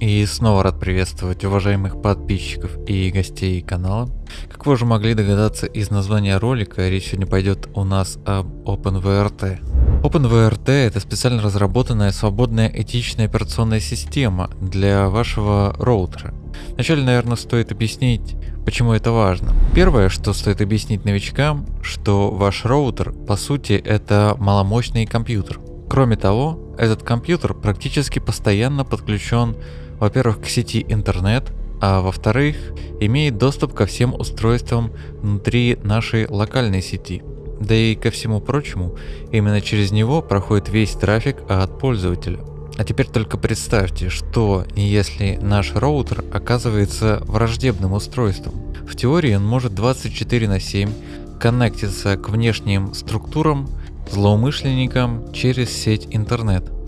[0.00, 4.08] И снова рад приветствовать уважаемых подписчиков и гостей канала.
[4.50, 10.02] Как вы уже могли догадаться из названия ролика, речь сегодня пойдет у нас об OpenVRT.
[10.02, 16.32] OpenVRT это специально разработанная свободная этичная операционная система для вашего роутера.
[16.70, 19.52] Вначале, наверное, стоит объяснить, почему это важно.
[19.74, 25.60] Первое, что стоит объяснить новичкам, что ваш роутер, по сути, это маломощный компьютер.
[25.90, 29.56] Кроме того, этот компьютер практически постоянно подключен
[30.00, 32.56] во-первых, к сети интернет, а во-вторых,
[33.00, 37.22] имеет доступ ко всем устройствам внутри нашей локальной сети.
[37.60, 38.96] Да и ко всему прочему,
[39.30, 42.40] именно через него проходит весь трафик от пользователя.
[42.76, 48.54] А теперь только представьте, что если наш роутер оказывается враждебным устройством.
[48.88, 50.90] В теории он может 24 на 7
[51.38, 53.68] коннектиться к внешним структурам
[54.10, 56.64] злоумышленникам через сеть интернет–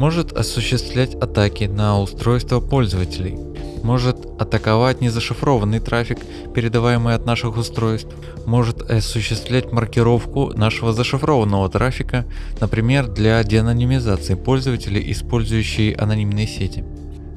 [0.00, 3.36] может осуществлять атаки на устройства пользователей,
[3.82, 6.20] может атаковать незашифрованный трафик,
[6.54, 8.08] передаваемый от наших устройств,
[8.46, 12.24] может осуществлять маркировку нашего зашифрованного трафика,
[12.60, 16.82] например, для деанонимизации пользователей, использующие анонимные сети.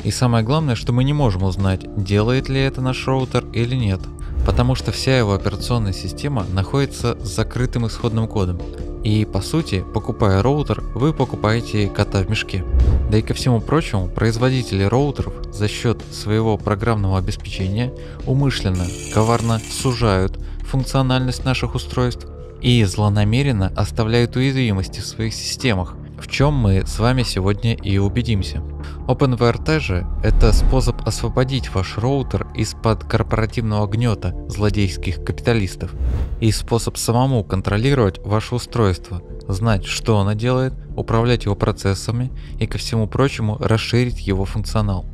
[0.05, 3.99] И самое главное, что мы не можем узнать, делает ли это наш роутер или нет,
[4.45, 8.61] потому что вся его операционная система находится с закрытым исходным кодом,
[9.03, 12.63] и по сути, покупая роутер, вы покупаете кота в мешке.
[13.11, 17.93] Да и ко всему прочему, производители роутеров за счет своего программного обеспечения
[18.25, 22.27] умышленно, коварно сужают функциональность наших устройств
[22.61, 28.63] и злонамеренно оставляют уязвимости в своих системах, в чем мы с вами сегодня и убедимся.
[29.07, 35.93] OpenVRT же– это способ освободить ваш роутер из-под корпоративного гнета злодейских капиталистов
[36.39, 42.77] и способ самому контролировать ваше устройство, знать, что оно делает, управлять его процессами и ко
[42.77, 45.05] всему прочему расширить его функционал.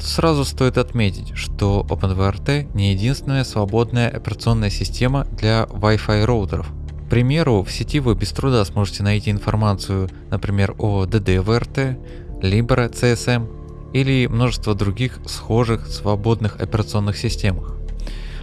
[0.00, 6.70] Сразу стоит отметить, что OpenVRT не единственная свободная операционная система для Wi-Fi роутеров–
[7.12, 14.26] примеру, в сети вы без труда сможете найти информацию, например, о DDVRT, Libre CSM или
[14.26, 17.76] множество других схожих свободных операционных системах.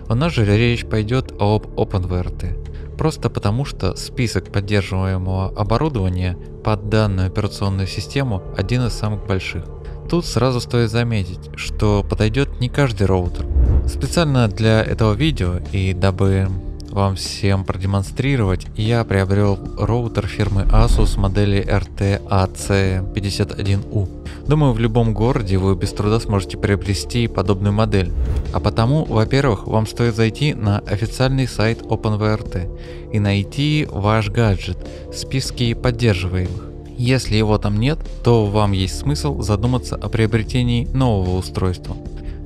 [0.08, 7.28] У нас же речь пойдет об OpenVRT, просто потому что список поддерживаемого оборудования под данную
[7.28, 9.66] операционную систему один из самых больших.
[10.10, 13.46] Тут сразу стоит заметить, что подойдет не каждый роутер.
[13.88, 16.48] Специально для этого видео и дабы
[16.92, 24.08] вам всем продемонстрировать, я приобрел роутер фирмы Asus модели RT-AC51U.
[24.48, 28.12] Думаю, в любом городе вы без труда сможете приобрести подобную модель.
[28.54, 34.78] А потому, во-первых, вам стоит зайти на официальный сайт OpenVRT и найти ваш гаджет
[35.12, 36.64] в списке поддерживаемых.
[36.98, 41.96] Если его там нет, то вам есть смысл задуматься о приобретении нового устройства.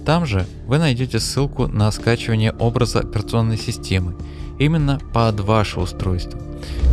[0.06, 4.16] Там же вы найдете ссылку на скачивание образа операционной системы
[4.60, 6.40] именно под ваше устройство,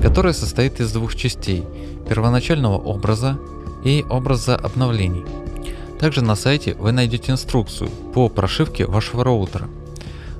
[0.03, 1.65] которое состоит из двух частей–
[2.09, 3.39] первоначального образа
[3.85, 5.25] и образа обновлений.
[5.99, 9.69] Также на сайте вы найдете инструкцию по прошивке вашего роутера.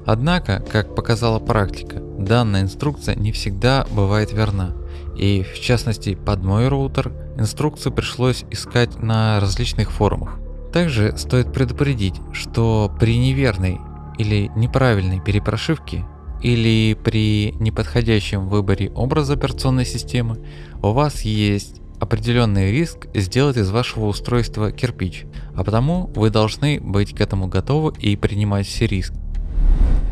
[0.07, 4.73] Однако, как показала практика, данная инструкция не всегда бывает верна.
[5.17, 10.39] И в частности под мой роутер инструкцию пришлось искать на различных форумах.
[10.73, 13.81] Также стоит предупредить, что при неверной
[14.19, 16.05] или неправильной перепрошивке
[16.43, 20.39] или при неподходящем выборе образа операционной системы
[20.83, 27.15] у вас есть определенный риск сделать из вашего устройства кирпич, а потому вы должны быть
[27.15, 29.19] к этому готовы и принимать все риски.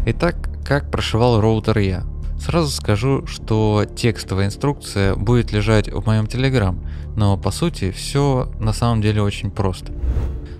[0.06, 2.04] Итак, как прошивал роутер я?
[2.38, 6.78] Сразу скажу, что текстовая инструкция будет лежать в моем Telegram,
[7.16, 9.92] но по сути все на самом деле очень просто.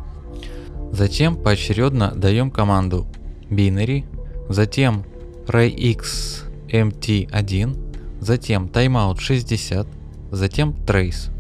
[0.93, 3.07] Затем поочередно даем команду
[3.51, 4.05] binary,
[4.49, 5.05] затем
[5.47, 9.87] rayxmt1, затем timeout 60,
[10.31, 11.31] затем trace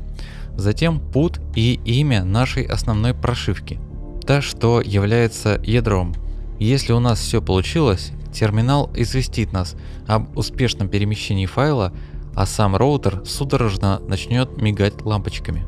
[0.59, 3.81] затем put и имя нашей основной прошивки,
[4.27, 6.15] та, что является ядром.
[6.59, 9.77] Если у нас все получилось, терминал известит нас
[10.07, 11.93] об успешном перемещении файла,
[12.35, 15.65] а сам роутер судорожно начнет мигать лампочками.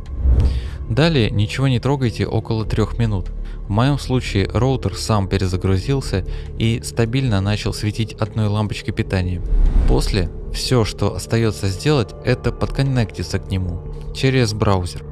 [0.89, 3.31] Далее ничего не трогайте около 3 минут.
[3.71, 6.25] В моем случае роутер сам перезагрузился
[6.59, 9.41] и стабильно начал светить одной лампочкой питания.
[9.87, 13.81] После все, что остается сделать, это подконнектиться к нему
[14.13, 15.05] через браузер.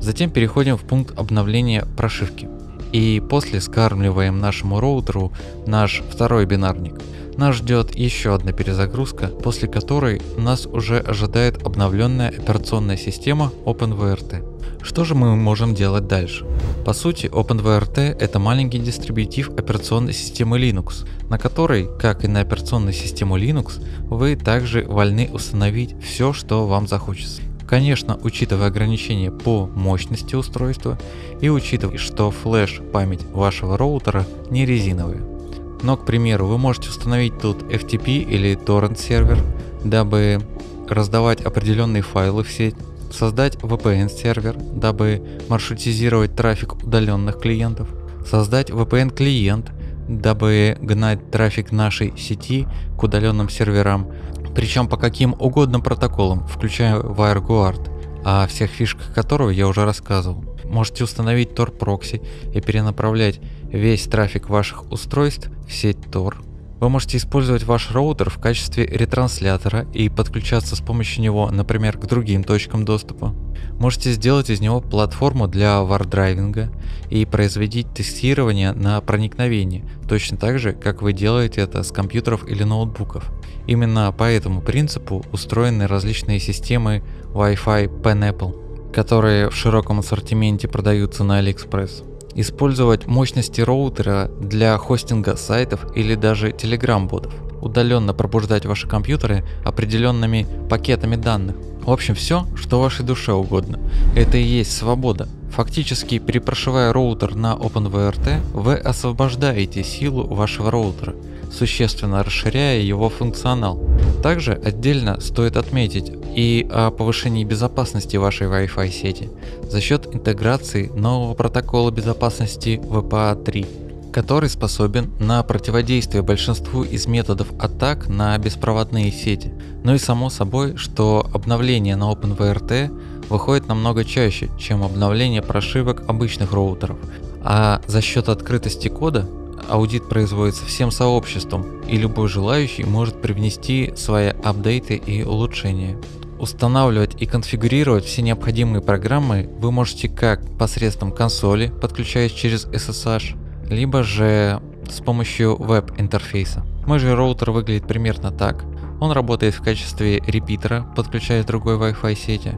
[0.00, 2.46] Затем переходим в пункт обновления прошивки.
[2.92, 5.32] И после скармливаем нашему роутеру
[5.66, 7.00] наш второй бинарник.
[7.36, 14.82] Нас ждет еще одна перезагрузка, после которой нас уже ожидает обновленная операционная система OpenVRT.
[14.82, 16.46] Что же мы можем делать дальше?
[16.84, 22.92] По сути, OpenVRT это маленький дистрибутив операционной системы Linux, на которой, как и на операционной
[22.92, 27.42] систему Linux, вы также вольны установить все, что вам захочется.
[27.66, 30.98] Конечно, учитывая ограничения по мощности устройства
[31.40, 35.33] и учитывая, что флеш память вашего роутера не резиновая.
[35.82, 39.38] Но, к примеру, вы можете установить тут FTP или торрент сервер,
[39.84, 40.40] дабы
[40.88, 42.76] раздавать определенные файлы в сеть,
[43.10, 47.88] создать VPN сервер, дабы маршрутизировать трафик удаленных клиентов,
[48.28, 49.70] создать VPN клиент,
[50.08, 52.66] дабы гнать трафик нашей сети
[52.98, 54.10] к удаленным серверам,
[54.54, 57.90] причем по каким угодно протоколам, включая WireGuard,
[58.24, 60.44] о всех фишках которого я уже рассказывал.
[60.68, 62.22] Можете установить Tor прокси
[62.54, 66.36] и перенаправлять весь трафик ваших устройств в сеть Tor.
[66.80, 72.06] Вы можете использовать ваш роутер в качестве ретранслятора и подключаться с помощью него, например, к
[72.06, 73.34] другим точкам доступа.
[73.78, 76.70] Можете сделать из него платформу для вардрайвинга
[77.10, 82.64] и производить тестирование на проникновение, точно так же, как вы делаете это с компьютеров или
[82.64, 83.32] ноутбуков.
[83.66, 87.02] Именно по этому принципу устроены различные системы
[87.32, 88.63] Wi-Fi Pineapple,
[88.94, 92.04] которые в широком ассортименте продаются на AliExpress
[92.36, 101.16] использовать мощности роутера для хостинга сайтов или даже Telegram-ботов, удаленно пробуждать ваши компьютеры определенными пакетами
[101.16, 101.56] данных.
[101.82, 103.78] В общем, все, что вашей душе угодно.
[104.16, 105.28] Это и есть свобода.
[105.52, 111.14] Фактически, перепрошивая роутер на OpenVRT, вы освобождаете силу вашего роутера,
[111.54, 113.80] существенно расширяя его функционал.
[114.22, 119.30] Также отдельно стоит отметить и о повышении безопасности вашей Wi-Fi сети
[119.70, 128.08] за счет интеграции нового протокола безопасности WPA3, который способен на противодействие большинству из методов атак
[128.08, 129.52] на беспроводные сети.
[129.84, 136.52] Ну и само собой, что обновление на OpenVRT выходит намного чаще, чем обновление прошивок обычных
[136.52, 136.96] роутеров,
[137.42, 139.28] а за счет открытости кода
[139.68, 145.98] аудит производится всем сообществом, и любой желающий может привнести свои апдейты и улучшения.
[146.38, 153.36] Устанавливать и конфигурировать все необходимые программы вы можете как посредством консоли, подключаясь через SSH,
[153.70, 156.64] либо же с помощью веб-интерфейса.
[156.86, 158.64] Мой же роутер выглядит примерно так.
[159.04, 162.52] Он работает в качестве репитера, подключаясь к другой Wi-Fi сети.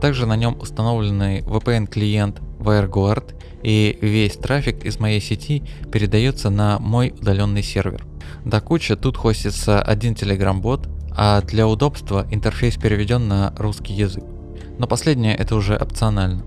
[0.00, 6.80] Также на нем установленный VPN клиент WireGuard и весь трафик из моей сети передается на
[6.80, 8.04] мой удаленный сервер.
[8.44, 14.24] До кучи тут хостится один Telegram бот, а для удобства интерфейс переведен на русский язык.
[14.80, 16.42] Но последнее это уже опционально.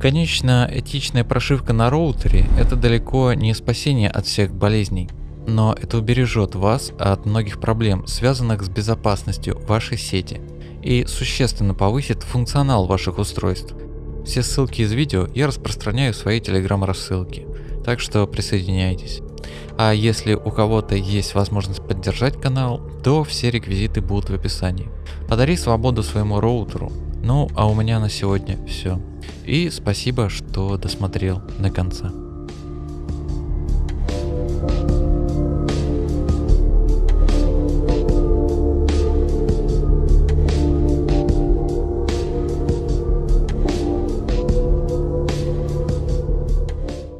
[0.00, 5.10] Конечно, этичная прошивка на роутере это далеко не спасение от всех болезней,
[5.46, 10.40] но это убережет вас от многих проблем, связанных с безопасностью вашей сети
[10.82, 13.74] и существенно повысит функционал ваших устройств.
[14.24, 17.46] Все ссылки из видео я распространяю в своей телеграм рассылке,
[17.84, 19.20] так что присоединяйтесь.
[19.78, 24.90] А если у кого-то есть возможность поддержать канал, то все реквизиты будут в описании.
[25.28, 26.92] Подари свободу своему роутеру.
[27.22, 29.00] Ну а у меня на сегодня все.
[29.44, 32.29] И спасибо, что досмотрел до конца.